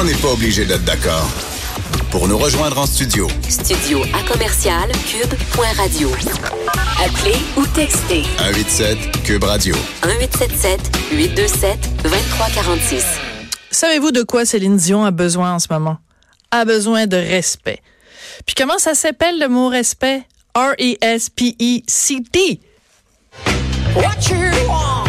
on 0.00 0.04
n'est 0.04 0.14
pas 0.14 0.28
obligé 0.28 0.64
d'être 0.64 0.84
d'accord. 0.84 1.28
Pour 2.10 2.26
nous 2.26 2.38
rejoindre 2.38 2.78
en 2.78 2.86
studio, 2.86 3.28
Studio 3.48 4.02
à 4.14 4.22
commercial 4.26 4.90
cube.radio. 5.06 6.10
Appelez 7.04 7.36
ou 7.56 7.66
textez 7.66 8.22
187 8.38 9.22
Cube 9.24 9.44
Radio. 9.44 9.74
1877 10.06 10.80
827 11.12 12.02
2346. 12.02 13.04
Savez-vous 13.70 14.10
de 14.10 14.22
quoi 14.22 14.46
Céline 14.46 14.78
Dion 14.78 15.04
a 15.04 15.10
besoin 15.10 15.52
en 15.54 15.58
ce 15.58 15.68
moment? 15.70 15.98
A 16.50 16.64
besoin 16.64 17.06
de 17.06 17.18
respect. 17.18 17.80
Puis 18.46 18.54
comment 18.54 18.78
ça 18.78 18.94
s'appelle 18.94 19.38
le 19.38 19.48
mot 19.48 19.68
respect? 19.68 20.22
R-E-S-P-E-C-T. 20.54 22.60
What 23.94 24.30
you 24.30 24.38
want, 24.66 25.06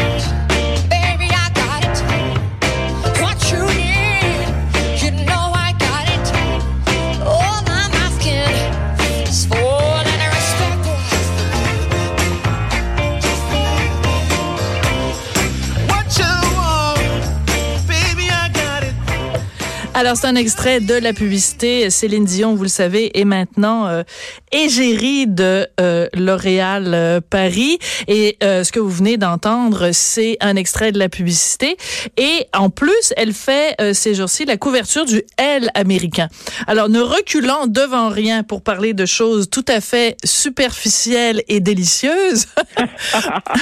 Alors, 19.94 20.16
c'est 20.16 20.27
un 20.27 20.36
extrait 20.36 20.80
de 20.80 20.94
la 20.94 21.12
publicité. 21.12 21.90
Céline 21.90 22.23
Dion, 22.23 22.55
vous 22.55 22.63
le 22.63 22.70
savez, 22.70 23.20
est 23.20 23.26
maintenant 23.26 23.88
euh, 23.88 24.04
égérie 24.54 25.27
de 25.27 25.67
euh, 25.81 26.08
L'Oréal 26.14 26.94
euh, 26.94 27.20
Paris. 27.20 27.77
Et 28.08 28.38
euh, 28.41 28.64
ce 28.64 28.72
que 28.72 28.80
vous 28.80 28.90
venez 28.90 29.17
d'entendre, 29.17 29.90
c'est 29.91 30.38
un 30.40 30.55
extrait 30.55 30.94
de 30.94 30.98
la 30.98 31.09
publicité. 31.09 31.76
Et 32.16 32.48
en 32.54 32.70
plus, 32.70 33.14
elle 33.17 33.34
fait 33.34 33.76
euh, 33.81 33.94
ces 33.94 34.16
jours-ci 34.16 34.45
la 34.45 34.55
couverture 34.55 35.05
du 35.05 35.23
L 35.38 35.70
américain. 35.73 36.30
Alors, 36.67 36.88
ne 36.88 37.02
reculant 37.02 37.67
devant 37.67 38.08
rien 38.09 38.44
pour 38.44 38.62
parler 38.62 38.94
de 38.94 39.06
choses 39.06 39.50
tout 39.50 39.66
à 39.67 39.81
fait 39.81 40.16
superficielles 40.23 41.44
et 41.50 41.59
délicieuses, 41.59 42.45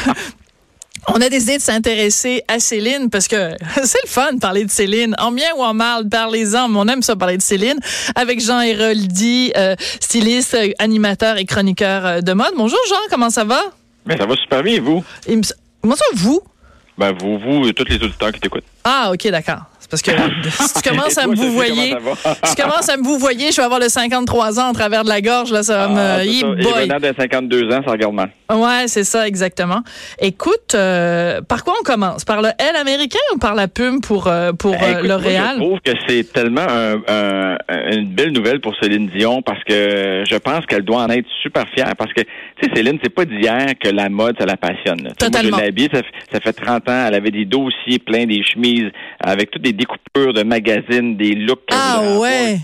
On 1.08 1.22
a 1.22 1.30
décidé 1.30 1.58
de 1.58 1.62
s'intéresser 1.62 2.44
à 2.48 2.60
Céline 2.60 3.10
parce 3.10 3.28
que 3.28 3.56
c'est 3.84 4.04
le 4.04 4.10
fun 4.10 4.34
de 4.34 4.40
parler 4.40 4.66
de 4.66 4.72
Céline. 4.72 5.16
En 5.20 5.32
bien 5.32 5.50
ou 5.58 5.64
en 5.64 5.74
mal, 5.74 6.08
parlez-en, 6.10 6.68
mais 6.68 6.80
on 6.80 6.88
aime 6.88 7.02
ça 7.02 7.16
parler 7.16 7.38
de 7.38 7.42
Céline. 7.42 7.80
Avec 8.16 8.42
Jean 8.42 8.62
Héroldi, 8.62 9.52
euh, 9.56 9.76
styliste, 10.00 10.58
animateur 10.80 11.38
et 11.38 11.46
chroniqueur 11.46 12.06
euh, 12.06 12.22
de 12.22 12.34
mode. 12.34 12.54
Bonjour 12.56 12.80
Jean, 12.90 12.96
comment 13.10 13.30
ça 13.30 13.44
va? 13.44 13.62
Mais 14.06 14.18
ça 14.18 14.26
va 14.26 14.36
super 14.36 14.64
bien, 14.64 14.76
et 14.76 14.80
vous? 14.80 15.04
Comment 15.82 15.96
ça, 15.96 16.06
vous? 16.14 16.42
Ben, 16.98 17.14
vous, 17.14 17.40
vous, 17.40 17.68
et 17.68 17.74
tous 17.74 17.86
les 17.86 17.96
auditeurs 17.96 18.32
qui 18.32 18.40
t'écoutent. 18.40 18.66
Ah, 18.84 19.12
OK, 19.14 19.28
d'accord. 19.30 19.62
Parce 19.90 20.02
que 20.02 20.12
si 20.50 20.74
tu 20.82 20.90
commences 20.90 21.18
Et 21.18 21.22
à 21.22 21.28
me 21.28 21.36
Sophie, 21.36 21.48
vous 21.48 21.54
voyer, 21.54 21.90
comment 21.96 22.16
ça 22.16 22.30
va? 22.30 22.36
si 22.48 22.56
tu 22.56 22.62
commences 22.62 22.90
à 22.90 22.98
me 22.98 23.04
je 23.52 23.56
vais 23.58 23.64
avoir 23.64 23.80
le 23.80 23.90
53 23.90 24.60
ans 24.60 24.70
en 24.70 24.74
travers 24.74 25.04
de 25.04 25.10
la 25.10 25.22
gorge, 25.22 25.52
là, 25.52 25.64
ça 25.64 25.78
va 25.78 25.84
Ah, 25.86 26.20
me... 26.24 26.26
ça. 26.26 26.26
Et 26.26 26.44
boy. 26.64 26.88
venant 26.88 27.00
de 27.00 27.14
52 27.18 27.64
ans, 27.74 27.82
ça 27.86 27.92
regarde 27.92 28.14
mal. 28.14 28.32
Ouais, 28.52 28.88
c'est 28.88 29.04
ça, 29.04 29.28
exactement. 29.28 29.82
Écoute, 30.20 30.74
euh, 30.76 31.42
par 31.42 31.64
quoi 31.64 31.74
on 31.80 31.84
commence? 31.84 32.26
Par 32.26 32.42
le 32.42 32.50
L 32.58 32.76
américain 32.80 33.20
ou 33.34 33.38
par 33.38 33.56
la 33.56 33.68
pub 33.68 34.02
pour, 34.02 34.28
euh, 34.28 34.54
pour 34.54 34.72
Ben, 34.72 34.98
euh, 34.98 35.02
L'Oréal? 35.08 35.56
Je 35.58 35.62
trouve 35.64 35.80
que 35.84 35.92
c'est 36.08 36.32
tellement 36.34 36.62
un- 36.68 37.02
un- 37.08 37.58
une 37.92 38.10
belle 38.14 38.32
nouvelle 38.32 38.60
pour 38.62 38.76
Céline 38.82 39.10
Dion 39.16 39.42
parce 39.42 39.64
que 39.64 40.24
je 40.30 40.36
pense 40.38 40.66
qu'elle 40.66 40.84
doit 40.84 41.02
en 41.04 41.10
être 41.10 41.28
super 41.42 41.66
fière 41.74 41.94
parce 41.98 42.12
que, 42.14 42.22
tu 42.62 42.70
sais, 42.70 42.76
Céline, 42.76 43.00
c'est 43.02 43.14
pas 43.14 43.26
d'hier 43.26 43.68
que 43.80 43.90
la 43.90 44.10
mode, 44.10 44.36
ça 44.40 44.46
la 44.46 44.58
passionne. 44.58 45.04
là. 45.04 45.12
Totalement. 45.18 45.52
Moi, 45.58 45.60
je 45.64 45.70
habillée, 45.70 45.90
ça, 45.94 46.02
fait- 46.04 46.32
ça 46.34 46.40
fait 46.40 46.54
30 46.54 46.88
ans. 46.90 47.06
Elle 47.08 47.16
avait 47.16 47.32
des 47.32 47.46
dossiers 47.46 48.00
pleins, 48.00 48.26
des 48.26 48.44
chemises 48.44 48.90
avec 49.20 49.52
toutes 49.52 49.62
des 49.64 49.74
découpures 49.74 50.34
de 50.34 50.44
magazines, 50.44 51.16
des 51.18 51.36
looks. 51.36 51.62
Ah, 51.72 52.18
ouais. 52.20 52.58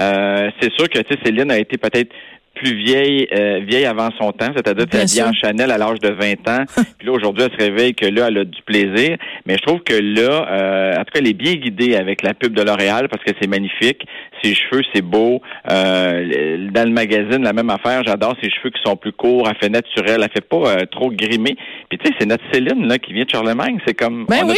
Euh, 0.00 0.50
c'est 0.60 0.72
sûr 0.74 0.88
que, 0.88 0.98
tu 1.00 1.14
sais, 1.14 1.18
Céline 1.24 1.50
a 1.50 1.58
été 1.58 1.76
peut-être 1.78 2.12
plus 2.58 2.74
vieille 2.74 3.28
euh, 3.32 3.60
vieille 3.60 3.86
avant 3.86 4.08
son 4.18 4.32
temps, 4.32 4.50
c'est-à-dire 4.54 4.86
qu'elle 4.86 5.02
habillée 5.02 5.22
en 5.22 5.32
Chanel 5.32 5.70
à 5.70 5.78
l'âge 5.78 5.98
de 6.00 6.10
20 6.10 6.48
ans. 6.48 6.64
puis 6.98 7.06
là, 7.06 7.12
aujourd'hui, 7.12 7.44
elle 7.44 7.58
se 7.58 7.64
réveille 7.64 7.94
que 7.94 8.06
là, 8.06 8.26
elle 8.28 8.38
a 8.38 8.44
du 8.44 8.62
plaisir. 8.62 9.16
Mais 9.46 9.56
je 9.56 9.62
trouve 9.66 9.80
que 9.80 9.94
là, 9.94 10.46
euh, 10.50 10.92
en 10.94 11.04
tout 11.04 11.12
cas, 11.12 11.20
elle 11.20 11.28
est 11.28 11.34
bien 11.34 11.54
guidée 11.54 11.96
avec 11.96 12.22
la 12.22 12.34
pub 12.34 12.54
de 12.54 12.62
L'Oréal 12.62 13.08
parce 13.08 13.22
que 13.24 13.32
c'est 13.40 13.48
magnifique. 13.48 14.04
Ses 14.42 14.54
cheveux, 14.54 14.82
c'est 14.94 15.02
beau. 15.02 15.40
Euh, 15.70 16.68
dans 16.70 16.88
le 16.88 16.92
magazine, 16.92 17.42
la 17.42 17.52
même 17.52 17.70
affaire. 17.70 18.02
J'adore 18.06 18.34
ses 18.42 18.50
cheveux 18.50 18.70
qui 18.70 18.80
sont 18.84 18.96
plus 18.96 19.12
courts. 19.12 19.48
Elle 19.48 19.56
fait 19.56 19.70
naturel. 19.70 20.20
Elle 20.22 20.30
fait 20.32 20.48
pas 20.48 20.86
trop 20.86 21.10
grimé. 21.10 21.56
Puis 21.88 21.98
tu 21.98 22.06
sais, 22.06 22.14
c'est 22.18 22.26
notre 22.26 22.44
Céline 22.52 22.86
là 22.86 22.98
qui 22.98 23.12
vient 23.12 23.24
de 23.24 23.30
Charlemagne. 23.30 23.78
C'est 23.86 23.94
comme 23.94 24.26
Ben 24.28 24.44
on 24.44 24.48
oui. 24.48 24.56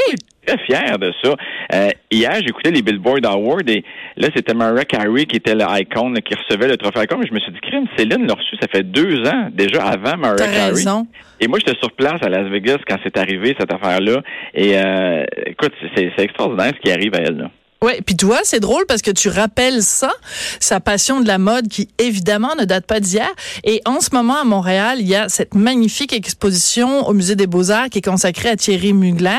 Très 0.50 0.64
fiers 0.64 0.98
de 0.98 1.12
ça. 1.22 1.34
Euh, 1.74 1.90
hier, 2.10 2.34
j'écoutais 2.44 2.70
les 2.70 2.82
Billboard 2.82 3.24
Awards 3.26 3.68
et 3.68 3.84
là, 4.16 4.28
c'était 4.34 4.54
Mariah 4.54 4.84
Carey 4.84 5.24
qui 5.26 5.36
était 5.36 5.54
l'icône 5.54 6.18
qui 6.22 6.34
recevait 6.34 6.68
le 6.68 6.76
trophée 6.76 7.04
icône. 7.04 7.20
Mais 7.20 7.28
je 7.28 7.34
me 7.34 7.40
suis 7.40 7.52
dit, 7.52 7.60
crime, 7.60 7.86
Céline 7.96 8.26
l'a 8.26 8.34
reçu, 8.34 8.56
ça 8.60 8.68
fait 8.68 8.82
deux 8.82 9.26
ans 9.26 9.48
déjà 9.52 9.84
avant 9.84 10.16
Mariah 10.16 10.36
Carey. 10.46 10.70
raison. 10.70 11.06
Et 11.40 11.48
moi, 11.48 11.58
j'étais 11.58 11.78
sur 11.78 11.92
place 11.92 12.22
à 12.22 12.28
Las 12.28 12.48
Vegas 12.48 12.78
quand 12.86 12.96
c'est 13.02 13.16
arrivé, 13.16 13.54
cette 13.58 13.72
affaire-là. 13.72 14.22
Et 14.54 14.72
euh, 14.76 15.24
écoute, 15.46 15.72
c'est 15.94 16.10
c'est 16.16 16.24
extraordinaire 16.24 16.72
ce 16.76 16.80
qui 16.80 16.90
arrive 16.92 17.14
à 17.14 17.18
elle. 17.18 17.36
Là. 17.36 17.50
Ouais, 17.82 18.02
puis 18.04 18.14
toi, 18.14 18.40
c'est 18.42 18.60
drôle 18.60 18.84
parce 18.86 19.00
que 19.00 19.10
tu 19.10 19.30
rappelles 19.30 19.82
ça, 19.82 20.12
sa 20.60 20.80
passion 20.80 21.20
de 21.20 21.26
la 21.26 21.38
mode 21.38 21.68
qui 21.68 21.88
évidemment 21.96 22.54
ne 22.58 22.66
date 22.66 22.84
pas 22.84 23.00
d'hier. 23.00 23.28
Et 23.64 23.80
en 23.86 24.00
ce 24.00 24.10
moment 24.12 24.36
à 24.38 24.44
Montréal, 24.44 24.98
il 25.00 25.08
y 25.08 25.14
a 25.14 25.30
cette 25.30 25.54
magnifique 25.54 26.12
exposition 26.12 27.08
au 27.08 27.14
musée 27.14 27.36
des 27.36 27.46
Beaux-Arts 27.46 27.88
qui 27.88 27.98
est 27.98 28.04
consacrée 28.04 28.50
à 28.50 28.56
Thierry 28.56 28.92
Mugler. 28.92 29.30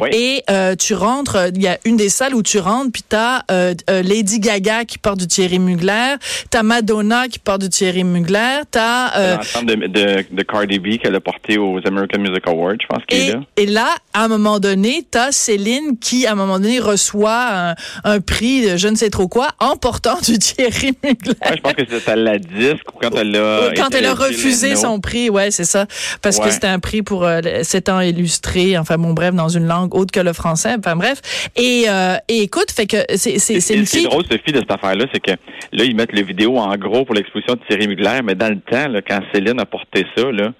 Oui. 0.00 0.08
Et 0.12 0.44
euh, 0.50 0.76
tu 0.76 0.94
rentres, 0.94 1.50
il 1.52 1.60
y 1.60 1.66
a 1.66 1.78
une 1.84 1.96
des 1.96 2.10
salles 2.10 2.34
où 2.36 2.44
tu 2.44 2.60
rentres, 2.60 2.92
puis 2.92 3.02
t'as 3.08 3.42
euh, 3.50 3.74
euh, 3.90 4.02
Lady 4.02 4.38
Gaga 4.38 4.84
qui 4.84 4.98
porte 4.98 5.18
du 5.18 5.26
Thierry 5.26 5.58
Mugler, 5.58 6.14
t'as 6.48 6.62
Madonna 6.62 7.26
qui 7.26 7.40
porte 7.40 7.62
du 7.62 7.70
Thierry 7.70 8.04
Mugler, 8.04 8.60
t'as 8.70 9.16
euh, 9.16 9.36
L'ensemble 9.36 9.66
de, 9.66 9.86
de, 9.88 10.24
de 10.30 10.42
Cardi 10.44 10.78
B 10.78 10.98
qu'elle 11.02 11.16
a 11.16 11.20
porté 11.20 11.58
aux 11.58 11.80
American 11.84 12.20
Music 12.20 12.46
Awards, 12.46 12.76
je 12.80 12.86
pense 12.86 13.02
qu'il 13.08 13.18
est 13.18 13.26
Et, 13.26 13.32
là. 13.32 13.40
et 13.56 13.66
là, 13.66 13.88
à 14.14 14.24
un 14.24 14.28
moment 14.28 14.60
donné, 14.60 15.04
t'as 15.10 15.32
Céline 15.32 15.98
qui, 16.00 16.28
à 16.28 16.32
un 16.32 16.34
moment 16.36 16.60
donné, 16.60 16.78
reçoit 16.78 17.48
un, 17.70 17.74
un 18.04 18.20
prix 18.20 18.62
de 18.62 18.76
je 18.76 18.88
ne 18.88 18.96
sais 18.96 19.10
trop 19.10 19.28
quoi 19.28 19.48
en 19.58 19.76
portant 19.76 20.18
du 20.20 20.38
Thierry 20.38 20.92
Mugler. 21.02 21.32
Ouais, 21.44 21.56
je 21.56 21.60
pense 21.60 21.72
que 21.74 21.82
c'était 21.88 22.10
à 22.10 22.16
la 22.16 22.38
disque 22.38 22.86
ou 22.94 22.98
quand 23.00 23.14
elle 23.16 23.36
a... 23.36 23.70
Quand 23.76 23.94
elle 23.94 24.06
a 24.06 24.14
refusé 24.14 24.76
son 24.76 25.00
prix, 25.00 25.30
ouais, 25.30 25.50
c'est 25.50 25.64
ça, 25.64 25.86
parce 26.22 26.38
que 26.38 26.50
c'était 26.50 26.66
un 26.66 26.78
prix 26.78 27.02
pour 27.02 27.24
euh, 27.24 27.40
ans 27.88 28.00
illustré, 28.00 28.76
enfin 28.78 28.96
bon 28.98 29.12
bref, 29.14 29.34
dans 29.34 29.48
une 29.48 29.66
langue 29.66 29.94
autre 29.94 30.12
que 30.12 30.20
le 30.20 30.32
français, 30.32 30.74
enfin 30.78 30.96
bref. 30.96 31.20
Et, 31.56 31.84
euh, 31.88 32.16
et 32.28 32.42
écoute, 32.42 32.70
fait 32.70 32.86
que 32.86 32.98
c'est 33.16 33.38
c'est 33.38 33.60
c'est 33.60 33.84
ce 33.84 33.90
qui 33.90 33.98
est 34.04 34.08
drôle, 34.08 34.24
Sophie, 34.30 34.52
de 34.52 34.58
cette 34.58 34.70
affaire-là, 34.70 35.06
c'est 35.12 35.20
que 35.20 35.30
là, 35.72 35.84
ils 35.84 35.94
mettent 35.96 36.12
les 36.12 36.22
vidéos 36.22 36.58
en 36.58 36.76
gros 36.76 37.04
pour 37.04 37.14
l'exposition 37.14 37.54
de 37.54 37.60
Thierry 37.68 37.88
Mugler, 37.88 38.20
mais 38.24 38.34
dans 38.34 38.48
le 38.48 38.60
temps, 38.60 38.88
là, 38.88 39.00
quand 39.06 39.20
Céline 39.32 39.58
a 39.60 39.66
porté 39.66 40.04
ça, 40.16 40.30
là, 40.30 40.52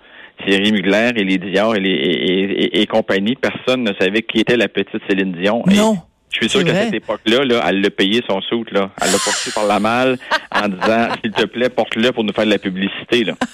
Thierry 0.46 0.72
Mugler 0.72 1.10
et 1.16 1.24
les 1.24 1.38
Dior 1.38 1.76
et, 1.76 1.80
les, 1.80 1.90
et, 1.90 2.42
et- 2.64 2.80
et 2.80 2.86
compagnie, 2.86 3.36
personne 3.36 3.82
ne 3.84 3.92
savait 4.00 4.22
qui 4.22 4.40
était 4.40 4.56
la 4.56 4.68
petite 4.68 5.02
Céline 5.08 5.32
Dion. 5.32 5.62
Non. 5.66 5.98
Je 6.32 6.36
suis 6.36 6.48
sûr 6.48 6.64
qu'à 6.64 6.74
cette 6.84 6.94
époque-là, 6.94 7.44
là, 7.44 7.64
elle 7.68 7.80
l'a 7.80 7.90
payé 7.90 8.22
son 8.28 8.40
soute, 8.40 8.70
là. 8.70 8.90
Elle 9.02 9.10
l'a 9.10 9.18
porté 9.18 9.50
par 9.52 9.66
la 9.66 9.80
malle 9.80 10.16
en 10.54 10.68
disant, 10.68 11.08
s'il 11.22 11.32
te 11.32 11.44
plaît, 11.44 11.68
porte-le 11.68 12.12
pour 12.12 12.22
nous 12.24 12.32
faire 12.32 12.44
de 12.46 12.50
la 12.50 12.58
publicité, 12.58 13.24
là. 13.24 13.34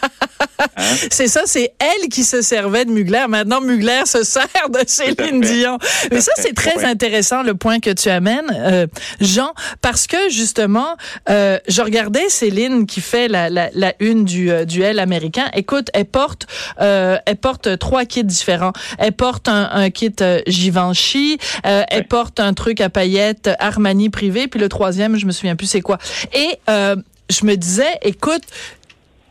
C'est 1.11 1.29
ça, 1.29 1.43
c'est 1.47 1.73
elle 1.79 2.09
qui 2.09 2.23
se 2.23 2.43
servait 2.43 2.85
de 2.85 2.91
Mugler. 2.91 3.25
Maintenant, 3.29 3.61
Mugler 3.61 4.03
se 4.05 4.23
sert 4.25 4.47
de 4.71 4.81
Céline. 4.87 5.41
Dion. 5.41 5.79
Mais 6.11 6.21
ça, 6.21 6.33
c'est 6.37 6.55
très 6.55 6.85
intéressant 6.85 7.43
le 7.43 7.55
point 7.55 7.79
que 7.81 7.91
tu 7.91 8.09
amènes, 8.09 8.51
euh, 8.55 8.87
Jean, 9.21 9.53
parce 9.81 10.07
que 10.07 10.17
justement, 10.31 10.97
euh, 11.31 11.59
je 11.69 11.81
regardais 11.83 12.29
Céline 12.29 12.87
qui 12.87 13.01
fait 13.01 13.29
la, 13.29 13.49
la, 13.51 13.71
la 13.75 13.95
une 14.01 14.25
du 14.25 14.51
euh, 14.51 14.65
duel 14.65 14.99
américain. 14.99 15.47
Écoute, 15.55 15.89
elle 15.95 16.05
porte, 16.07 16.47
euh, 16.81 17.17
elle 17.27 17.37
porte 17.37 17.79
trois 17.79 18.05
kits 18.05 18.25
différents. 18.25 18.73
Elle 18.99 19.13
porte 19.13 19.49
un, 19.49 19.69
un 19.73 19.91
kit 19.91 20.15
Givenchy, 20.47 21.39
elle 21.65 21.85
Ouais. 21.97 22.03
porte 22.03 22.41
un 22.41 22.53
truc 22.55 22.66
à 22.81 22.89
paillettes 22.91 23.51
Armani 23.59 24.11
privé, 24.11 24.49
puis 24.49 24.61
le 24.61 24.69
troisième, 24.69 25.17
je 25.17 25.27
me 25.27 25.33
souviens 25.33 25.57
plus 25.57 25.67
c'est 25.67 25.81
quoi. 25.81 25.99
Et 26.35 26.59
euh, 26.69 26.97
je 27.31 27.47
me 27.47 27.57
disais, 27.57 27.99
écoute, 28.03 28.43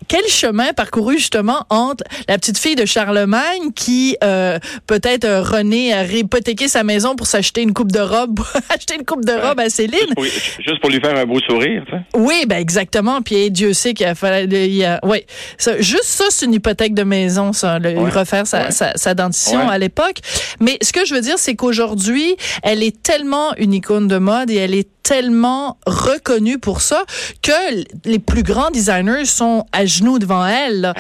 quel 0.08 0.26
chemin 0.28 0.74
parcouru 0.74 1.18
justement 1.18 1.66
entre 1.70 2.04
la 2.28 2.38
petite 2.38 2.58
fille 2.58 2.76
de 2.76 2.86
Charlemagne 2.86 3.72
qui 3.76 4.16
euh, 4.24 4.60
peut-être 4.88 5.26
euh, 5.26 5.42
René 5.42 5.94
a 5.94 6.02
réhypothéqué 6.02 6.68
sa 6.68 6.84
maison 6.84 7.16
pour 7.16 7.28
s'acheter 7.28 7.62
une 7.62 7.74
coupe 7.74 7.92
de 7.92 8.00
robe, 8.00 8.40
acheter 8.70 8.96
une 8.96 9.06
coupe 9.06 9.26
de 9.26 9.34
robe 9.34 9.60
à 9.60 9.70
Céline? 9.70 10.00
Juste 10.00 10.16
pour, 10.16 10.24
juste 10.26 10.82
pour 10.82 10.90
lui 10.90 11.00
faire 11.00 11.18
un 11.18 11.26
beau 11.26 11.40
sourire. 11.40 11.84
Oui, 12.16 12.46
ben 12.48 12.58
exactement. 12.58 13.22
Puis 13.22 13.52
Dieu 13.52 13.74
sait 13.74 13.94
qu'il 13.94 14.06
a 14.06 14.16
fallu, 14.16 14.48
il 14.52 14.76
y 14.76 14.86
a, 14.86 15.00
ouais, 15.06 15.26
ça, 15.58 15.80
juste 15.82 16.06
ça, 16.06 16.26
c'est 16.30 16.46
une 16.46 16.54
hypothèque 16.54 16.94
de 16.94 17.04
maison, 17.04 17.54
ça, 17.54 17.80
le, 17.80 17.96
Ouais. 17.96 18.10
refaire 18.10 18.46
sa, 18.48 18.66
Ouais. 18.66 18.72
sa, 18.72 18.94
sa 18.96 19.14
dentition 19.14 19.68
Ouais. 19.68 19.74
à 19.74 19.78
l'époque. 19.78 20.18
Mais 20.60 20.78
ce 20.82 20.92
que 20.94 21.06
je 21.06 21.14
veux 21.14 21.22
dire, 21.22 21.38
c'est 21.38 21.56
qu'aujourd'hui, 21.56 22.36
elle 22.64 22.84
est 22.84 23.02
tellement 23.02 23.56
une 23.58 23.74
icône 23.74 24.08
de 24.08 24.18
mode 24.18 24.50
et 24.52 24.56
elle 24.56 24.74
est 24.76 24.88
tellement 25.04 25.78
reconnue 25.86 26.58
pour 26.58 26.82
ça 26.82 27.04
que 27.44 27.52
les 28.06 28.18
plus 28.18 28.42
grands 28.42 28.72
designers 28.72 29.26
sont 29.26 29.66
à 29.72 29.86
genoux 29.98 30.20
devant 30.20 30.46
elle. 30.46 30.82
là. 30.82 30.94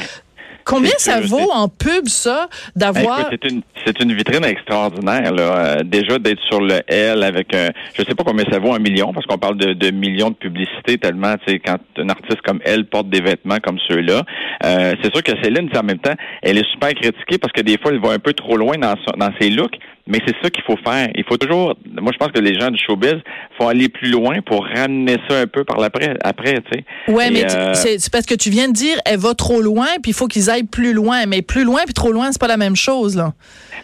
Combien 0.67 0.93
ça 0.97 1.19
vaut 1.21 1.51
en 1.53 1.67
pub, 1.67 2.07
ça, 2.07 2.47
Ben, 2.75 2.91
d'avoir... 2.91 3.19
écoute, 3.19 3.37
c'est 3.43 3.51
une 3.51 3.61
c'est 3.85 4.01
une 4.01 4.13
vitrine 4.13 4.43
extraordinaire 4.43 5.31
là. 5.31 5.43
Euh, 5.77 5.83
déjà 5.83 6.17
d'être 6.17 6.41
sur 6.49 6.59
le 6.59 6.79
L 6.87 7.21
avec 7.21 7.53
un 7.53 7.69
je 7.95 8.01
sais 8.01 8.15
pas 8.15 8.23
combien 8.23 8.45
ça 8.51 8.57
vaut 8.57 8.73
un 8.73 8.79
million 8.79 9.13
parce 9.13 9.27
qu'on 9.27 9.37
parle 9.37 9.57
de, 9.57 9.73
de 9.73 9.91
millions 9.91 10.31
de 10.31 10.35
publicités 10.35 10.97
tellement 10.97 11.35
tu 11.45 11.53
sais 11.53 11.59
quand 11.59 11.77
un 11.97 12.09
artiste 12.09 12.41
comme 12.43 12.59
elle 12.65 12.85
porte 12.85 13.09
des 13.11 13.21
vêtements 13.21 13.59
comme 13.61 13.77
ceux-là. 13.87 14.23
Euh, 14.65 14.93
c'est 15.03 15.13
sûr 15.13 15.21
que 15.21 15.33
Céline 15.43 15.69
en 15.77 15.83
même 15.83 15.99
temps 15.99 16.15
elle 16.41 16.57
est 16.57 16.67
super 16.71 16.89
critiquée 16.95 17.37
parce 17.37 17.53
que 17.53 17.61
des 17.61 17.77
fois 17.77 17.91
elle 17.91 18.01
va 18.01 18.09
un 18.13 18.17
peu 18.19 18.33
trop 18.33 18.57
loin 18.57 18.75
dans 18.79 18.95
son- 19.05 19.17
dans 19.19 19.29
ses 19.39 19.51
looks. 19.51 19.77
Mais 20.07 20.19
c'est 20.25 20.35
ça 20.43 20.51
qu'il 20.51 20.63
faut 20.63 20.77
faire. 20.85 21.09
Il 21.15 21.23
faut 21.23 21.37
toujours. 21.37 21.75
Moi, 21.99 22.11
je 22.13 22.17
pense 22.17 22.31
que 22.31 22.39
les 22.39 22.59
gens 22.59 22.69
du 22.69 22.77
showbiz 22.77 23.15
faut 23.57 23.67
aller 23.67 23.89
plus 23.89 24.11
loin 24.11 24.39
pour 24.45 24.63
ramener 24.63 25.17
ça 25.27 25.39
un 25.39 25.47
peu 25.47 25.63
par 25.63 25.79
l'après. 25.79 26.15
Après, 26.23 26.53
tu 26.53 26.61
sais. 26.71 27.11
Ouais, 27.11 27.29
Et, 27.29 27.31
mais 27.31 27.51
euh, 27.51 27.73
c'est 27.73 27.97
c'est 27.97 28.11
parce 28.11 28.27
que 28.27 28.35
tu 28.35 28.51
viens 28.51 28.67
de 28.67 28.73
dire, 28.73 28.97
elle 29.05 29.17
va 29.17 29.33
trop 29.33 29.61
loin, 29.61 29.87
puis 30.03 30.11
il 30.11 30.13
faut 30.13 30.27
qu'ils 30.27 30.51
aillent 30.51 30.63
plus 30.63 30.93
loin. 30.93 31.25
Mais 31.25 31.41
plus 31.41 31.63
loin 31.63 31.81
puis 31.85 31.95
trop 31.95 32.11
loin, 32.11 32.31
c'est 32.31 32.39
pas 32.39 32.47
la 32.47 32.57
même 32.57 32.75
chose, 32.75 33.15
là. 33.15 33.33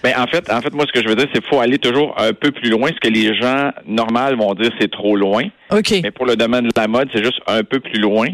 Ben, 0.04 0.14
en 0.16 0.28
fait, 0.28 0.52
en 0.52 0.62
fait, 0.62 0.74
moi, 0.74 0.86
ce 0.88 0.92
que 0.92 1.04
je 1.04 1.10
veux 1.10 1.16
dire, 1.16 1.28
c'est 1.34 1.42
qu'il 1.42 1.50
faut 1.50 1.60
aller 1.60 1.80
toujours 1.80 2.14
un 2.20 2.34
peu 2.34 2.52
plus 2.52 2.70
loin. 2.70 2.90
Ce 2.90 3.00
que 3.00 3.12
les 3.12 3.36
gens 3.40 3.72
normaux 3.88 4.36
vont 4.38 4.54
dire, 4.54 4.72
c'est 4.80 4.92
trop 4.92 5.16
loin. 5.16 5.46
OK. 5.72 5.94
Mais 6.04 6.12
pour 6.12 6.28
le 6.28 6.36
domaine 6.36 6.66
de 6.66 6.72
la 6.76 6.88
mode, 6.88 7.10
c'est 7.14 7.24
juste 7.24 7.40
un 7.48 7.64
peu 7.64 7.80
plus 7.80 8.00
loin 8.00 8.28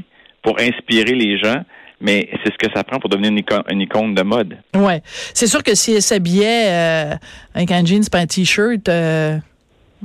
pour 0.44 0.60
inspirer 0.60 1.13
les 1.13 1.38
gens. 1.39 1.63
Mais 1.99 2.29
c'est 2.44 2.51
ce 2.53 2.57
que 2.57 2.71
ça 2.75 2.83
prend 2.83 2.99
pour 2.99 3.09
devenir 3.09 3.31
une 3.31 3.39
icône, 3.39 3.63
une 3.69 3.81
icône 3.81 4.13
de 4.13 4.21
mode. 4.21 4.57
Ouais. 4.75 5.01
C'est 5.33 5.47
sûr 5.47 5.63
que 5.63 5.73
si 5.73 5.95
elle 5.95 6.01
s'habillait 6.01 6.67
euh, 6.67 7.15
avec 7.55 7.71
un 7.71 7.83
jeans 7.83 8.07
pas 8.11 8.19
un 8.19 8.27
t-shirt, 8.27 8.88
euh, 8.88 9.38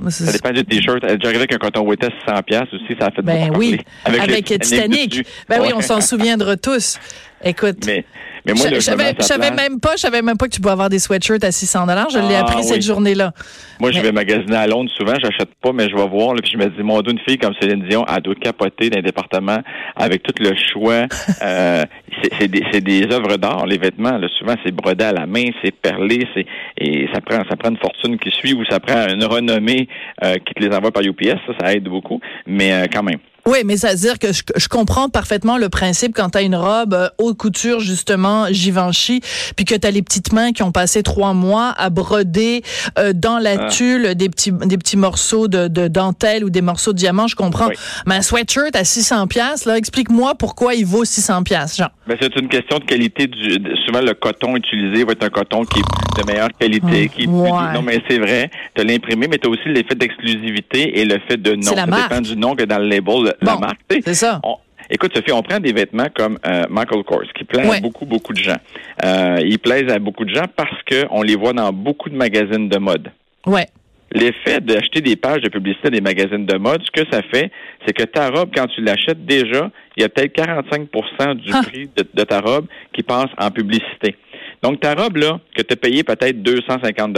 Ça 0.09 0.33
dépend 0.33 0.51
du 0.53 0.65
t-shirt. 0.65 1.03
Elle 1.03 1.19
déjà 1.19 1.29
arrivée 1.29 1.45
avec 1.45 1.53
un 1.55 1.59
coton 1.59 1.83
ouetté 1.83 2.07
à 2.07 2.33
600 2.33 2.43
pièces 2.45 2.73
aussi, 2.73 2.97
ça 2.99 3.09
a 3.09 3.11
fait 3.11 3.21
ben 3.21 3.49
beaucoup 3.49 3.61
oui, 3.61 3.79
parler. 4.05 4.21
avec, 4.21 4.49
le 4.49 4.59
Titanic. 4.59 5.11
dessus. 5.11 5.25
Ben 5.49 5.61
oui, 5.61 5.69
on 5.75 5.83
s'en 5.83 6.01
souviendra 6.01 6.57
tous. 6.57 6.99
Écoute. 7.45 7.85
Mais, 7.87 8.05
mais 8.47 8.53
moi, 8.55 8.67
je 8.73 8.81
savais, 8.81 9.15
place. 9.15 9.39
même 9.39 9.81
pas, 9.81 9.93
je 9.97 10.01
savais 10.03 10.23
même 10.23 10.37
pas 10.37 10.47
que 10.47 10.53
tu 10.53 10.61
pouvais 10.61 10.73
avoir 10.73 10.89
des 10.91 10.99
sweatshirts 10.99 11.45
à 11.45 11.53
600 11.53 11.87
dollars. 11.87 12.11
Je 12.11 12.19
l'ai 12.19 12.35
Ah, 12.35 12.41
appris 12.41 12.65
cette 12.65 12.83
journée-là. 12.83 13.33
Moi, 13.81 13.91
je 13.93 14.01
vais 14.01 14.13
magasiner 14.13 14.57
à 14.57 14.67
Londres 14.67 14.91
souvent, 14.97 15.15
j'achète 15.21 15.55
pas, 15.63 15.73
mais 15.73 15.89
je 15.89 15.95
vais 15.97 16.07
voir, 16.09 16.35
là, 16.35 16.41
puis 16.43 16.51
je 16.53 16.59
me 16.59 16.67
dis, 16.67 16.83
mon 16.83 17.01
Dieu, 17.03 17.13
une 17.13 17.19
fille 17.21 17.39
comme 17.39 17.55
Céline 17.61 17.85
Dion, 17.89 18.05
elle 18.09 18.23
doit 18.23 18.35
capoter 18.35 18.91
dans 18.91 18.97
les 18.97 19.03
départements 19.03 19.59
avec 19.97 20.23
tout 20.23 20.35
le 20.41 20.53
choix. 20.73 21.07
euh, 21.43 21.85
c'est- 22.23 22.31
c'est 22.39 22.49
des, 22.49 22.63
c'est 22.73 22.81
des 22.81 23.05
œuvres 23.13 23.37
d'art, 23.37 23.67
les 23.67 23.79
vêtements. 23.79 24.19
Là, 24.19 24.29
souvent, 24.39 24.55
c'est 24.65 24.73
brodé 24.73 25.05
à 25.05 25.13
la 25.13 25.27
main, 25.27 25.45
c'est 25.63 25.75
perlé, 25.75 26.27
c'est 26.35 26.47
et 26.79 27.09
ça 27.13 27.21
prend 27.21 27.43
ça 27.49 27.57
prend 27.57 27.71
une 27.71 27.79
fortune 27.79 28.19
qui 28.19 28.31
suit 28.31 28.55
ou 28.55 28.65
ça 28.65 28.81
prend 28.81 29.07
une 29.09 29.25
renommée 29.25 29.89
euh, 30.25 30.35
qui 30.45 30.55
te 30.55 30.63
les 30.63 30.75
envoie 30.75 30.91
par 30.91 31.03
UPS, 31.03 31.39
ça, 31.47 31.53
ça 31.61 31.75
aide 31.75 31.85
beaucoup. 31.85 32.21
Mais 32.47 32.73
euh, 32.73 32.87
quand 32.93 33.03
même. 33.03 33.19
Oui, 33.47 33.59
mais 33.65 33.77
ça 33.77 33.91
veut 33.91 33.97
dire 33.97 34.19
que 34.21 34.33
je, 34.33 34.43
je 34.57 34.69
comprends 34.69 35.09
parfaitement 35.09 35.59
le 35.59 35.69
principe 35.69 36.15
quand 36.15 36.31
tu 36.31 36.39
as 36.39 36.43
une 36.43 36.55
robe 36.55 36.95
euh, 36.95 37.09
haute 37.19 37.37
couture, 37.37 37.81
justement, 37.81 38.47
Givenchy, 38.51 39.21
puis 39.57 39.65
que 39.65 39.75
tu 39.75 39.85
as 39.87 39.91
les 39.91 40.03
petites 40.03 40.33
mains 40.33 40.53
qui 40.53 40.63
ont 40.63 40.71
passé 40.71 41.03
trois 41.03 41.33
mois 41.35 41.75
à 41.77 41.91
broder 41.91 42.63
euh, 42.99 43.13
dans 43.13 43.39
la 43.39 43.53
Ah. 43.59 43.69
tulle 43.69 44.15
des 44.15 44.29
petits, 44.29 44.53
des 44.53 44.79
petits 44.79 44.97
morceaux 44.97 45.49
de, 45.49 45.69
de 45.69 45.89
dentelle 45.89 46.45
ou 46.45 46.51
des 46.51 46.63
morceaux 46.63 46.93
de 46.93 46.99
diamant, 46.99 47.27
je 47.27 47.35
comprends. 47.37 47.67
Oui. 47.69 47.75
Mais 48.07 48.15
un 48.17 48.23
sweatshirt 48.23 48.75
à 48.77 48.85
600 48.85 49.27
pièces 49.27 49.65
là, 49.65 49.77
explique-moi 49.77 50.35
pourquoi 50.37 50.75
il 50.75 50.87
vaut 50.87 51.05
600 51.05 51.43
pièces, 51.43 51.77
genre. 51.77 51.91
Ben, 52.07 52.17
c'est 52.21 52.35
une 52.37 52.49
question 52.49 52.79
de 52.79 52.85
qualité 52.85 53.27
du 53.27 53.59
souvent 53.87 54.01
le 54.01 54.15
coton 54.15 54.57
utilisé 54.57 55.05
va 55.05 55.13
être 55.13 55.25
un 55.25 55.29
coton 55.31 55.65
qui 55.65 55.81
est 55.81 56.21
de 56.23 56.27
meilleure 56.27 56.49
qualité, 56.59 57.09
qui 57.09 57.23
est 57.23 57.27
plus- 57.27 57.33
Ouais. 57.35 57.73
non 57.75 57.83
mais 57.83 58.01
c'est 58.09 58.19
vrai, 58.19 58.51
tu 58.75 58.81
as 58.81 58.85
l'imprimé 58.85 59.27
mais 59.29 59.39
tu 59.39 59.49
as 59.49 59.51
aussi 59.51 59.63
l'effet 59.67 59.95
d'exclusivité 59.95 61.01
et 61.01 61.05
le 61.05 61.19
fait 61.29 61.37
de 61.41 61.55
nom. 61.55 61.63
Ça 61.75 61.87
marque. 61.87 62.09
dépend 62.11 62.21
du 62.21 62.37
nom 62.37 62.55
que 62.57 62.65
dans 62.65 62.79
le 62.79 62.87
label 62.89 63.32
la 63.41 63.57
marque. 63.57 63.81
c'est 64.05 64.15
ça. 64.15 64.41
On- 64.45 64.57
Écoute, 64.91 65.13
Sophie, 65.15 65.33
on 65.33 65.43
prend 65.43 65.59
des 65.61 65.73
vêtements 65.73 66.09
comme 66.15 66.39
euh, 66.47 66.65
Michael 66.69 67.03
Kors, 67.05 67.23
qui 67.39 67.45
plaisent 67.45 67.67
Ouais. 67.69 67.77
à 67.79 67.81
beaucoup, 67.81 68.05
beaucoup 68.05 68.33
de 68.33 68.39
gens. 68.39 68.57
Euh, 69.05 69.39
ils 69.41 69.59
plaisent 69.59 69.91
à 69.91 69.99
beaucoup 69.99 70.25
de 70.25 70.35
gens 70.35 70.45
parce 70.55 70.75
qu'on 70.89 71.23
les 71.23 71.37
voit 71.37 71.53
dans 71.53 71.73
beaucoup 71.73 72.11
de 72.11 72.17
magazines 72.17 72.69
de 72.69 72.79
mode. 72.79 73.11
Ouais. 73.47 73.67
L'effet 74.11 74.61
d'acheter 74.61 75.01
des 75.01 75.17
pages 75.17 75.41
de 75.41 75.49
publicité 75.49 75.89
des 75.89 76.03
magazines 76.03 76.45
de 76.45 76.59
mode, 76.59 76.83
ce 76.85 76.91
que 76.91 77.09
ça 77.11 77.23
fait, 77.33 77.51
c'est 77.87 77.95
que 77.97 78.03
ta 78.03 78.29
robe, 78.29 78.51
quand 78.55 78.67
tu 78.67 78.83
l'achètes 78.83 79.25
déjà, 79.25 79.71
il 79.97 80.03
y 80.03 80.05
a 80.05 80.11
peut-être 80.11 80.35
45% 80.35 81.35
du 81.37 81.51
Ah. 81.55 81.63
prix 81.65 81.89
de, 81.97 82.05
de 82.13 82.23
ta 82.25 82.41
robe 82.41 82.67
qui 82.93 83.03
passe 83.03 83.31
en 83.39 83.51
publicité. 83.51 84.17
Donc, 84.63 84.81
ta 84.81 84.95
robe, 84.95 85.17
là, 85.17 85.41
que 85.57 85.63
tu 85.63 85.73
as 85.73 85.77
payée 85.77 86.03
peut-être 86.05 86.43
250 86.43 87.17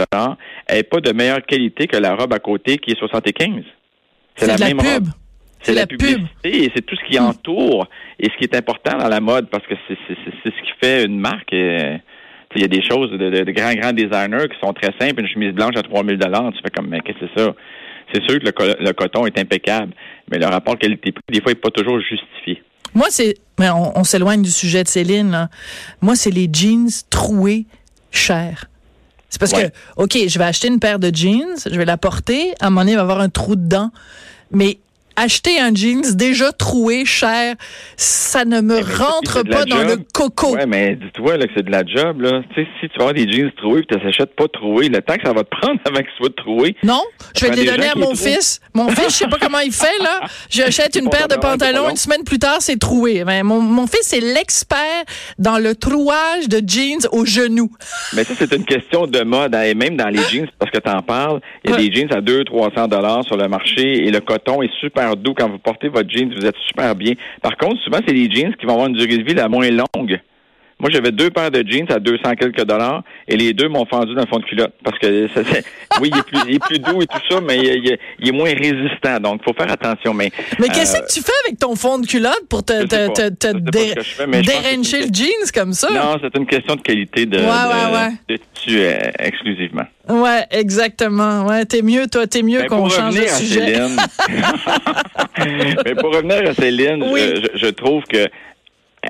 elle 0.67 0.77
n'est 0.77 0.83
pas 0.83 1.01
de 1.01 1.11
meilleure 1.11 1.45
qualité 1.45 1.87
que 1.87 1.97
la 1.97 2.15
robe 2.15 2.31
à 2.31 2.39
côté 2.39 2.77
qui 2.77 2.91
est 2.91 2.97
75 2.99 3.49
C'est 4.37 4.47
la 4.47 4.57
même 4.57 4.77
pub. 4.77 4.85
robe. 4.87 5.07
C'est 5.65 5.73
la, 5.73 5.81
la 5.81 5.87
pub. 5.87 5.99
publicité 5.99 6.63
et 6.65 6.71
c'est 6.75 6.81
tout 6.85 6.95
ce 6.95 7.05
qui 7.09 7.19
entoure 7.19 7.87
et 8.19 8.29
ce 8.29 8.37
qui 8.37 8.43
est 8.45 8.55
important 8.55 8.97
dans 8.97 9.07
la 9.07 9.19
mode 9.19 9.49
parce 9.49 9.65
que 9.67 9.73
c'est 9.87 9.97
ce 10.43 10.49
qui 10.49 10.71
fait 10.81 11.03
une 11.05 11.19
marque. 11.19 11.51
il 11.51 12.61
y 12.61 12.63
a 12.63 12.67
des 12.67 12.83
choses 12.83 13.11
de, 13.11 13.17
de- 13.17 13.43
de 13.43 13.51
grands, 13.51 13.73
grands 13.73 13.91
designers 13.93 14.47
qui 14.49 14.59
sont 14.65 14.73
très 14.73 14.93
simples. 14.99 15.21
Une 15.21 15.27
chemise 15.27 15.53
blanche 15.53 15.75
à 15.75 15.83
3000 15.83 16.17
dollars, 16.17 16.51
tu 16.53 16.59
fais 16.63 16.69
comme, 16.69 16.87
mais 16.87 17.01
qu'est-ce 17.01 17.19
que 17.19 17.25
c'est 17.35 17.41
ça? 17.43 17.53
C'est 18.13 18.21
sûr 18.29 18.39
que 18.39 18.45
le, 18.45 18.51
co- 18.51 18.79
le 18.79 18.93
coton 18.93 19.25
est 19.25 19.37
impeccable, 19.39 19.91
mais 20.31 20.37
le 20.37 20.45
rapport 20.45 20.77
qualité-prix, 20.77 21.21
des 21.27 21.41
fois, 21.41 21.51
n'est 21.51 21.55
pas 21.59 21.71
toujours 21.71 21.99
justifié. 21.99 22.61
Moi, 22.93 23.07
c'est. 23.09 23.33
Mais 23.59 23.69
on, 23.71 23.97
on 23.97 24.03
s'éloigne 24.03 24.41
du 24.43 24.51
sujet 24.51 24.83
de 24.83 24.87
Céline. 24.87 25.31
là. 25.31 25.49
Moi, 26.01 26.15
c'est 26.15 26.29
les 26.31 26.47
jeans 26.51 26.87
troués 27.09 27.65
chers. 28.11 28.65
C'est 29.27 29.39
parce 29.39 29.51
Ouais. 29.53 29.69
que, 29.71 30.01
OK, 30.03 30.17
je 30.27 30.37
vais 30.39 30.45
acheter 30.45 30.67
une 30.69 30.79
paire 30.79 30.99
de 30.99 31.13
jeans, 31.13 31.57
je 31.69 31.75
vais 31.77 31.83
la 31.83 31.97
porter, 31.97 32.53
à 32.61 32.67
un 32.67 32.69
moment 32.69 32.81
donné, 32.81 32.91
il 32.91 32.95
va 32.95 33.01
y 33.01 33.03
avoir 33.03 33.19
un 33.19 33.27
trou 33.29 33.55
dedans. 33.57 33.89
Mais 34.51 34.77
acheter 35.15 35.59
un 35.59 35.73
jeans 35.73 36.15
déjà 36.15 36.51
troué 36.51 37.05
cher, 37.05 37.55
ça 37.97 38.45
ne 38.45 38.61
me 38.61 38.75
mais 38.75 38.81
rentre 38.95 39.43
pas 39.43 39.65
dans 39.65 39.77
job. 39.77 39.87
le 39.89 39.97
coco. 40.13 40.55
Ouais, 40.55 40.65
mais 40.65 40.95
dis-toi 40.95 41.37
que 41.37 41.45
c'est 41.55 41.63
de 41.65 41.71
la 41.71 41.83
job. 41.85 42.21
Là. 42.21 42.41
Tu 42.53 42.63
sais, 42.63 42.67
si 42.81 42.89
tu 42.89 42.97
vas 42.97 43.09
avoir 43.09 43.13
des 43.13 43.31
jeans 43.31 43.51
troués 43.57 43.79
et 43.81 43.85
tu 43.85 43.97
t'achètes 43.99 44.35
pas 44.35 44.47
troués, 44.47 44.89
le 44.89 45.01
temps 45.01 45.15
que 45.15 45.23
ça 45.25 45.33
va 45.33 45.43
te 45.43 45.49
prendre 45.49 45.79
avant 45.85 45.97
qu'ils 45.99 46.07
soient 46.17 46.29
troués, 46.35 46.75
Non, 46.83 47.01
je 47.35 47.45
vais 47.45 47.55
les 47.55 47.65
donner 47.65 47.87
à 47.87 47.95
mon 47.95 48.15
fils. 48.15 48.59
Mon 48.73 48.89
fils, 48.89 49.05
je 49.09 49.13
sais 49.15 49.27
pas 49.27 49.37
comment 49.39 49.59
il 49.59 49.71
fait, 49.71 49.97
là. 50.03 50.21
J'achète 50.49 50.95
une 50.95 51.09
paire 51.09 51.27
de 51.27 51.35
pantalons, 51.35 51.89
une 51.89 51.95
semaine 51.95 52.23
plus 52.23 52.39
tard, 52.39 52.57
c'est 52.59 52.77
troué. 52.79 53.23
Ben, 53.23 53.43
mon, 53.43 53.59
mon 53.61 53.87
fils, 53.87 54.01
c'est 54.03 54.19
l'expert 54.19 55.03
dans 55.39 55.57
le 55.57 55.75
trouage 55.75 56.47
de 56.49 56.61
jeans 56.65 57.07
au 57.11 57.25
genou. 57.25 57.71
Mais 58.13 58.23
ça, 58.23 58.33
c'est 58.37 58.53
une 58.53 58.65
question 58.65 59.07
de 59.07 59.21
mode. 59.23 59.55
hein, 59.55 59.63
Et 59.63 59.73
même 59.75 59.95
dans 59.97 60.09
les 60.09 60.21
jeans, 60.29 60.47
parce 60.59 60.71
que 60.71 60.77
tu 60.79 60.89
en 60.89 61.01
parles, 61.01 61.39
il 61.63 61.71
y 61.71 61.73
a 61.73 61.77
Ouais. 61.77 61.89
des 61.89 61.95
jeans 61.95 62.11
à 62.13 62.21
200-300 62.21 62.87
dollars 62.87 63.23
sur 63.25 63.37
le 63.37 63.47
marché 63.47 64.05
et 64.07 64.11
le 64.11 64.19
coton 64.21 64.61
est 64.61 64.71
super 64.79 65.04
doux. 65.13 65.33
Quand 65.33 65.49
vous 65.49 65.59
portez 65.59 65.89
votre 65.89 66.09
jeans, 66.09 66.33
vous 66.33 66.45
êtes 66.45 66.57
super 66.67 66.95
bien. 66.95 67.13
Par 67.41 67.55
contre, 67.57 67.81
souvent, 67.81 67.99
c'est 68.05 68.13
des 68.13 68.29
jeans 68.31 68.55
qui 68.55 68.65
vont 68.65 68.73
avoir 68.73 68.87
une 68.87 68.95
durée 68.95 69.17
de 69.17 69.23
vie 69.23 69.33
la 69.33 69.47
moins 69.47 69.69
longue. 69.69 70.19
Moi, 70.77 70.89
j'avais 70.91 71.11
deux 71.13 71.29
paires 71.29 71.51
de 71.51 71.63
jeans 71.65 71.89
à 71.89 71.99
200 71.99 72.33
quelques 72.37 72.65
dollars 72.65 73.01
et 73.29 73.37
les 73.37 73.53
deux 73.53 73.69
m'ont 73.69 73.85
fendu 73.85 74.13
dans 74.13 74.21
le 74.23 74.27
fond 74.27 74.39
de 74.39 74.43
culotte. 74.45 74.73
Parce 74.83 74.99
que, 74.99 75.29
ça, 75.33 75.39
oui, 76.01 76.11
il 76.13 76.17
est, 76.19 76.23
plus, 76.23 76.39
il 76.49 76.55
est 76.55 76.59
plus 76.59 76.79
doux 76.79 77.01
et 77.01 77.07
tout 77.07 77.17
ça, 77.29 77.39
mais 77.39 77.57
il 77.59 77.91
est, 77.93 77.99
il 78.19 78.33
moins 78.33 78.49
résistant. 78.53 79.19
Donc, 79.21 79.39
il 79.41 79.45
faut 79.45 79.53
faire 79.57 79.71
attention. 79.71 80.13
Mais, 80.13 80.31
Mais 80.59 80.67
qu'est-ce 80.67 80.97
euh, 80.97 80.99
que 80.99 81.07
tu 81.13 81.21
fais 81.21 81.31
avec 81.47 81.57
ton 81.59 81.75
fond 81.77 81.97
de 81.97 82.05
culotte 82.05 82.43
pour 82.49 82.63
te, 82.65 82.83
te, 82.83 83.07
te, 83.13 83.29
te 83.29 83.57
dé- 83.57 83.93
fais, 84.01 84.27
dérancher 84.27 85.03
le 85.07 85.13
jeans 85.13 85.49
comme 85.53 85.71
ça? 85.71 85.89
Non, 85.91 86.17
c'est 86.21 86.35
une 86.37 86.45
question 86.45 86.75
de 86.75 86.81
qualité 86.81 87.25
de, 87.25 87.37
Ouais, 87.37 87.43
ouais, 87.45 87.93
ouais. 87.97 88.09
de, 88.27 88.39
tissu 88.53 88.79
euh, 88.81 88.97
exclusivement. 89.19 89.85
Ouais, 90.09 90.43
exactement. 90.51 91.45
Ouais, 91.45 91.63
t'es 91.65 91.81
mieux, 91.83 92.07
toi, 92.07 92.27
t'es 92.27 92.43
mieux 92.43 92.63
qu'on 92.63 92.89
change 92.89 93.15
de 93.15 93.25
sujet. 93.27 93.77
Mais 95.85 95.95
pour 95.95 96.13
revenir 96.13 96.49
à 96.49 96.53
Céline, 96.53 97.03
Oui. 97.11 97.21
je, 97.21 97.35
je- 97.53 97.65
je 97.65 97.67
trouve 97.67 98.03
que 98.03 98.27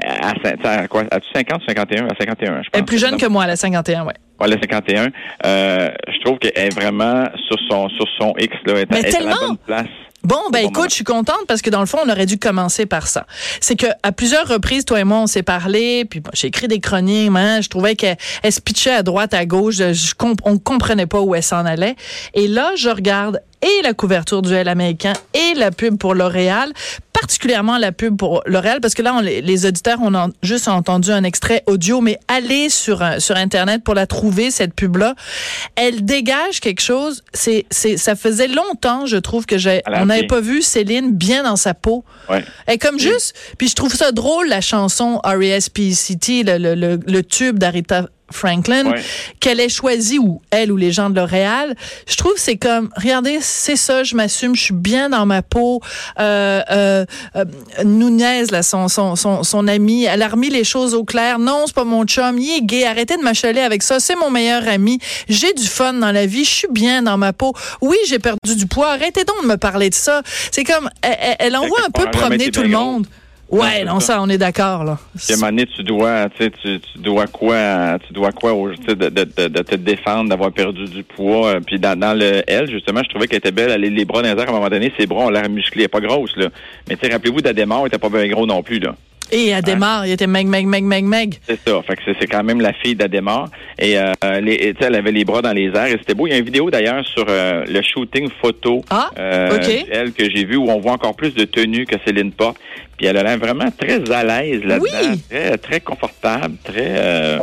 à, 0.04 0.34
à 0.70 0.88
quoi, 0.88 1.04
as-tu 1.12 1.28
50 1.34 1.62
ou 1.62 1.66
51? 1.68 2.06
À 2.06 2.10
51, 2.20 2.46
je 2.46 2.52
pense. 2.52 2.66
Elle 2.74 2.80
est 2.82 2.84
plus 2.84 2.98
jeune 3.00 3.18
que 3.18 3.26
moi, 3.26 3.44
elle 3.46 3.52
a 3.52 3.56
51, 3.56 4.06
ouais. 4.06 4.14
Voilà, 4.38 4.56
51. 4.60 5.08
Euh, 5.46 5.90
je 6.08 6.24
trouve 6.26 6.38
qu'elle 6.40 6.52
est 6.56 6.74
vraiment 6.74 7.26
sur 7.48 7.58
son 7.70 7.90
sur 7.90 8.06
son 8.20 8.34
X, 8.38 8.54
là, 8.66 8.74
elle 8.74 8.78
est, 8.80 8.92
Mais 8.92 9.00
elle 9.00 9.06
est 9.06 9.16
à 9.16 9.20
la 9.20 9.26
tellement! 9.26 9.48
bonne 9.48 9.58
place. 9.58 9.88
Bon, 10.24 10.40
ben 10.52 10.58
écoute, 10.60 10.76
moment. 10.78 10.90
je 10.90 10.96
suis 10.96 11.04
contente 11.04 11.42
parce 11.48 11.62
que 11.62 11.70
dans 11.70 11.82
le 11.82 11.86
fond, 11.86 12.00
on 12.04 12.10
aurait 12.10 12.26
dû 12.26 12.40
commencer 12.40 12.88
par 12.88 13.06
ça. 13.06 13.28
C'est 13.62 13.76
que 13.76 13.86
à 14.02 14.12
plusieurs 14.12 14.48
reprises, 14.48 14.84
toi 14.84 15.00
et 15.00 15.04
moi, 15.04 15.20
on 15.20 15.28
s'est 15.28 15.44
parlé, 15.44 16.04
puis 16.06 16.20
bon, 16.20 16.32
j'ai 16.34 16.48
écrit 16.48 16.68
des 16.68 16.80
chroniques, 16.80 17.30
hein, 17.36 17.62
je 17.62 17.70
trouvais 17.70 17.96
qu'elle 17.96 18.18
elle 18.42 18.52
se 18.52 18.60
pitchait 18.60 18.96
à 18.96 19.04
droite, 19.04 19.36
à 19.36 19.46
gauche, 19.46 19.76
je, 19.76 19.94
je 19.94 20.14
on 20.44 20.58
comprenait 20.58 21.06
pas 21.06 21.22
où 21.22 21.36
elle 21.36 21.44
s'en 21.44 21.64
allait. 21.64 21.96
Et 22.34 22.48
là, 22.48 22.72
je 22.76 22.90
regarde 22.90 23.40
et 23.66 23.82
la 23.84 23.94
couverture 23.94 24.42
du 24.42 24.54
L 24.54 24.68
américain 24.70 25.14
et 25.34 25.54
la 25.56 25.72
pub 25.72 25.98
pour 25.98 26.14
L'Oréal, 26.16 26.72
particulièrement 27.14 27.78
la 27.78 27.92
pub 27.92 28.16
pour 28.18 28.44
L'Oréal, 28.46 28.80
parce 28.82 28.94
que 28.94 29.02
là, 29.02 29.14
on, 29.16 29.22
les, 29.22 29.66
auditeurs, 29.66 29.98
on 30.02 30.14
a 30.14 30.28
juste 30.44 30.68
entendu 30.68 31.12
un 31.12 31.24
extrait 31.24 31.64
audio, 31.66 32.00
mais 32.02 32.20
allez 32.28 32.70
sur, 32.70 33.02
un- 33.02 33.20
sur 33.20 33.36
Internet 33.36 33.84
pour 33.84 33.96
la 33.96 34.06
trouver, 34.06 34.52
cette 34.52 34.74
pub-là. 34.74 35.16
Elle 35.76 36.06
dégage 36.06 36.60
quelque 36.60 36.82
chose, 36.82 37.24
c'est, 37.34 37.66
c'est, 37.72 37.98
ça 37.98 38.16
faisait 38.16 38.48
longtemps, 38.48 39.06
je 39.06 39.18
trouve, 39.18 39.46
que 39.46 39.58
j'ai, 39.58 39.82
on 39.88 40.06
n'avait 40.06 40.28
pas 40.28 40.42
vu 40.42 40.62
Céline 40.62 41.12
bien 41.14 41.44
dans 41.44 41.56
sa 41.56 41.74
peau. 41.74 42.04
Ouais. 42.30 42.44
Est 42.68 42.78
comme 42.78 43.00
juste, 43.00 43.36
puis 43.58 43.68
je 43.70 43.76
trouve 43.76 43.94
ça 43.96 44.12
drôle, 44.12 44.48
la 44.48 44.62
chanson 44.62 45.20
R.E.S.P.C.T., 45.24 46.44
le, 46.44 46.58
le, 46.58 46.76
le, 46.76 47.00
le 47.06 47.24
tube 47.24 47.58
d'Aretha 47.60 48.08
Franklin, 48.32 48.86
Ouais. 48.92 49.02
qu'elle 49.40 49.60
ait 49.60 49.70
choisi, 49.70 50.18
ou 50.20 50.42
elle 50.52 50.72
ou 50.72 50.78
les 50.78 50.92
gens 50.92 51.10
de 51.10 51.16
L'Oréal, 51.16 51.76
je 52.08 52.16
trouve 52.18 52.34
c'est 52.38 52.58
comme, 52.58 52.90
regardez, 52.98 53.38
c'est 53.42 53.76
ça, 53.76 54.04
je 54.04 54.16
m'assume, 54.16 54.56
je 54.56 54.62
suis 54.62 54.74
bien 54.74 55.10
dans 55.10 55.26
ma 55.26 55.42
peau. 55.42 55.80
Euh, 56.20 56.62
euh, 56.72 57.06
euh, 57.36 57.46
Nunez, 57.84 58.46
là, 58.52 58.64
son, 58.64 58.88
son, 58.88 59.16
son, 59.16 59.44
son 59.44 59.68
ami, 59.68 60.06
elle 60.06 60.22
a 60.22 60.28
remis 60.28 60.50
les 60.50 60.64
choses 60.64 60.94
au 60.94 61.04
clair. 61.04 61.40
Non, 61.40 61.64
c'est 61.68 61.76
pas 61.76 61.84
mon 61.84 62.06
chum, 62.06 62.38
il 62.40 62.58
est 62.58 62.62
gay, 62.62 62.86
arrêtez 62.86 63.18
de 63.18 63.22
m'achaler 63.22 63.62
avec 63.62 63.84
ça, 63.84 64.00
c'est 64.00 64.16
mon 64.16 64.32
meilleur 64.32 64.68
ami. 64.68 65.00
J'ai 65.30 65.54
du 65.54 65.68
fun 65.68 65.94
dans 65.94 66.12
la 66.12 66.26
vie, 66.26 66.46
je 66.46 66.50
suis 66.54 66.68
bien 66.72 67.04
dans 67.04 67.18
ma 67.18 67.32
peau. 67.34 67.54
Oui, 67.82 67.98
j'ai 68.08 68.20
perdu 68.20 68.56
du 68.56 68.66
poids, 68.66 68.92
arrêtez 68.92 69.24
donc 69.24 69.44
de 69.44 69.48
me 69.48 69.58
parler 69.58 69.90
de 69.90 69.96
ça. 69.96 70.22
C'est 70.52 70.64
comme, 70.64 70.90
elle, 71.02 71.36
elle- 71.40 71.56
envoie 71.56 71.80
un 71.88 71.92
peu 71.92 72.10
promener 72.12 72.52
tout 72.52 72.62
le 72.64 72.70
monde. 72.70 73.08
Ouais, 73.50 73.84
non, 73.84 74.00
ça. 74.00 74.22
on 74.22 74.30
est 74.30 74.38
d'accord, 74.40 74.84
là. 74.84 74.98
À 75.30 75.34
un 75.34 75.36
moment 75.36 75.48
donné, 75.50 75.66
tu 75.68 75.84
dois, 75.84 76.30
tu 76.30 76.44
sais, 76.44 76.52
tu, 76.62 76.80
tu 76.80 76.98
dois 77.00 77.28
quoi, 77.28 77.98
tu 78.06 78.12
dois 78.14 78.32
quoi, 78.32 78.54
au- 78.54 78.72
tu 78.72 78.78
sais, 78.88 78.96
de, 78.96 79.10
de, 79.10 79.24
te 79.62 79.76
défendre, 79.76 80.30
d'avoir 80.30 80.52
perdu 80.52 80.86
du 80.86 81.04
poids. 81.04 81.48
Euh, 81.56 81.60
Puis 81.66 81.80
dans, 81.80 81.98
dans 81.98 82.14
le 82.18 82.42
elle, 82.48 82.70
justement, 82.70 83.02
je 83.04 83.10
trouvais 83.10 83.28
qu'elle 83.28 83.38
était 83.38 83.52
belle. 83.52 83.70
Elle 83.72 83.82
les 83.94 84.06
bras 84.06 84.22
dans 84.24 84.34
les 84.34 84.42
airs, 84.42 84.48
à 84.48 84.52
un 84.52 84.56
moment 84.56 84.70
donné, 84.70 84.92
ses 84.98 85.06
bras 85.06 85.26
ont 85.26 85.30
l'air 85.30 85.48
musclés, 85.50 85.82
elle 85.84 85.86
est 85.86 85.88
pas 85.90 86.02
grosse 86.02 86.36
là. 86.38 86.48
Mais 86.90 86.96
tu 86.96 87.06
sais, 87.06 87.14
rappelez-vous, 87.14 87.42
d'Adémar, 87.42 87.82
elle 87.82 87.88
était 87.88 87.98
pas 88.00 88.10
bien 88.10 88.28
gros 88.28 88.46
non 88.48 88.64
plus 88.64 88.80
là. 88.80 88.96
Et 89.32 89.50
elle 89.50 89.62
démarre, 89.64 90.06
il 90.06 90.12
était 90.12 90.28
meg, 90.28 90.48
meg, 90.48 90.66
meg, 90.68 90.84
meg, 90.84 91.04
meg. 91.04 91.40
C'est 91.48 91.60
ça. 91.68 91.82
Fait 91.88 91.96
que 91.96 92.02
c'est- 92.20 92.28
quand 92.28 92.44
même 92.44 92.62
la 92.62 92.74
fille 92.74 92.96
d'Adémar. 92.96 93.50
Et, 93.80 93.98
euh, 93.98 94.12
les, 94.42 94.54
et, 94.54 94.74
tu 94.74 94.80
sais, 94.82 94.88
elle 94.88 94.96
avait 94.96 95.12
les 95.12 95.26
bras 95.26 95.42
dans 95.42 95.52
les 95.54 95.68
airs 95.68 95.88
et 95.88 95.98
c'était 95.98 96.14
beau. 96.14 96.28
Il 96.28 96.32
y 96.32 96.34
a 96.34 96.38
une 96.38 96.46
vidéo 96.46 96.70
d'ailleurs 96.70 97.06
sur 97.06 97.26
euh, 97.28 97.64
le 97.68 97.82
shooting 97.82 98.30
photo 98.42 98.84
Ah, 98.90 99.10
euh, 99.18 99.56
ok. 99.58 99.86
elle 99.92 100.12
que 100.14 100.30
j'ai 100.30 100.46
vu 100.46 100.56
où 100.58 100.70
on 100.70 100.80
voit 100.80 100.94
encore 100.94 101.16
plus 101.16 101.34
de 101.34 101.44
tenue 101.46 101.86
que 101.86 101.96
Céline 102.06 102.32
porte. 102.32 102.58
Puis 102.98 103.08
elle 103.08 103.18
a 103.18 103.24
l'air 103.24 103.38
vraiment 103.38 103.70
très 103.78 104.10
à 104.12 104.24
l'aise 104.24 104.64
là-dedans, 104.64 104.86
Oui. 105.12 105.22
très 105.30 105.58
très 105.58 105.80
confortable, 105.82 106.56
très 106.64 106.96
euh, 106.98 107.40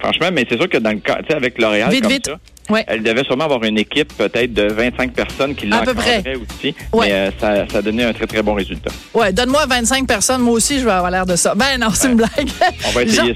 franchement. 0.00 0.28
Mais 0.32 0.44
c'est 0.48 0.56
sûr 0.56 0.68
que 0.68 0.78
dans 0.78 0.90
le 0.92 0.98
cas, 0.98 1.16
tu 1.20 1.26
sais, 1.28 1.34
avec 1.34 1.60
L'Oréal 1.60 1.90
comme 2.00 2.10
vite. 2.10 2.26
ça. 2.26 2.36
Ouais. 2.68 2.84
Elle 2.86 3.02
devait 3.02 3.24
sûrement 3.24 3.44
avoir 3.44 3.62
une 3.64 3.78
équipe 3.78 4.16
peut-être 4.16 4.52
de 4.52 4.64
25 4.64 5.12
personnes 5.12 5.54
qui 5.54 5.66
l'encadraient 5.66 6.34
aussi. 6.36 6.74
Ouais. 6.92 7.06
Mais 7.06 7.12
euh, 7.12 7.30
ça, 7.40 7.68
ça 7.70 7.78
a 7.78 7.82
donné 7.82 8.04
un 8.04 8.12
très, 8.12 8.26
très 8.26 8.42
bon 8.42 8.54
résultat. 8.54 8.90
Ouais, 9.14 9.32
donne-moi 9.32 9.66
25 9.66 10.06
personnes, 10.06 10.42
moi 10.42 10.54
aussi, 10.54 10.78
je 10.78 10.84
vais 10.84 10.90
avoir 10.90 11.10
l'air 11.10 11.26
de 11.26 11.36
ça. 11.36 11.54
Ben 11.54 11.78
non, 11.78 11.88
c'est 11.94 12.08
une 12.08 12.16
blague. 12.16 12.48
On 12.86 12.90
va 12.90 13.02
essayer 13.02 13.22